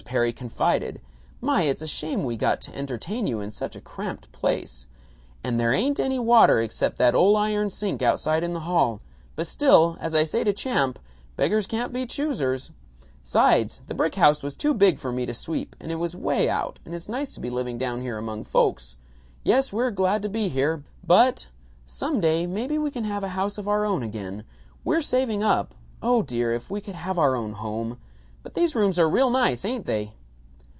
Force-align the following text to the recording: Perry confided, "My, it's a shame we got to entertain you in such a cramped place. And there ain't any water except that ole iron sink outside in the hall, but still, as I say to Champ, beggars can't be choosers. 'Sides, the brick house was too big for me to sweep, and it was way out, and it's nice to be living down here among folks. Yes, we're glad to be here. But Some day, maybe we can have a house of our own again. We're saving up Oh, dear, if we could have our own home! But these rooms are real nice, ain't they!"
Perry 0.03 0.33
confided, 0.33 0.99
"My, 1.39 1.61
it's 1.61 1.83
a 1.83 1.87
shame 1.87 2.25
we 2.25 2.35
got 2.35 2.59
to 2.61 2.75
entertain 2.75 3.27
you 3.27 3.39
in 3.39 3.51
such 3.51 3.75
a 3.77 3.79
cramped 3.79 4.29
place. 4.33 4.87
And 5.43 5.57
there 5.59 5.71
ain't 5.71 5.99
any 6.01 6.19
water 6.19 6.59
except 6.59 6.97
that 6.97 7.15
ole 7.15 7.37
iron 7.37 7.69
sink 7.69 8.01
outside 8.01 8.43
in 8.43 8.51
the 8.51 8.61
hall, 8.61 8.99
but 9.35 9.45
still, 9.47 9.97
as 10.01 10.13
I 10.15 10.25
say 10.25 10.43
to 10.43 10.51
Champ, 10.51 10.99
beggars 11.37 11.65
can't 11.67 11.93
be 11.93 12.05
choosers. 12.07 12.71
'Sides, 13.23 13.83
the 13.87 13.93
brick 13.93 14.15
house 14.15 14.43
was 14.43 14.57
too 14.57 14.73
big 14.73 14.97
for 14.97 15.11
me 15.13 15.25
to 15.27 15.33
sweep, 15.35 15.77
and 15.79 15.91
it 15.93 15.99
was 15.99 16.15
way 16.15 16.49
out, 16.49 16.79
and 16.83 16.93
it's 16.95 17.07
nice 17.07 17.33
to 17.35 17.39
be 17.39 17.51
living 17.51 17.77
down 17.77 18.01
here 18.01 18.17
among 18.17 18.43
folks. 18.43 18.97
Yes, 19.43 19.71
we're 19.71 19.91
glad 19.91 20.23
to 20.23 20.29
be 20.29 20.49
here. 20.49 20.83
But 21.05 21.47
Some 21.85 22.19
day, 22.19 22.47
maybe 22.47 22.77
we 22.77 22.91
can 22.91 23.05
have 23.05 23.23
a 23.23 23.29
house 23.39 23.57
of 23.57 23.67
our 23.67 23.85
own 23.85 24.03
again. 24.03 24.43
We're 24.83 25.01
saving 25.01 25.41
up 25.43 25.73
Oh, 26.01 26.21
dear, 26.21 26.51
if 26.51 26.69
we 26.71 26.81
could 26.81 26.95
have 26.95 27.19
our 27.19 27.35
own 27.35 27.53
home! 27.53 27.97
But 28.43 28.55
these 28.55 28.73
rooms 28.75 28.97
are 28.97 29.07
real 29.07 29.29
nice, 29.29 29.63
ain't 29.63 29.85
they!" 29.85 30.13